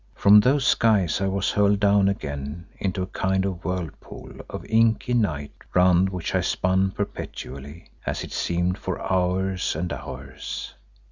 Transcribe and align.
From 0.15 0.39
those 0.39 0.65
skies 0.65 1.21
I 1.21 1.27
was 1.27 1.51
hurled 1.51 1.79
down 1.79 2.07
again 2.09 2.65
into 2.79 3.03
a 3.03 3.05
kind 3.05 3.45
of 3.45 3.63
whirlpool 3.63 4.31
of 4.49 4.65
inky 4.65 5.13
night, 5.13 5.51
round 5.75 6.09
which 6.09 6.33
I 6.33 6.41
spun 6.41 6.89
perpetually, 6.89 7.85
as 8.03 8.23
it 8.23 8.31
seemed 8.31 8.79
for 8.79 8.99
hours 8.99 9.75
and 9.75 9.93
hours. 9.93 10.73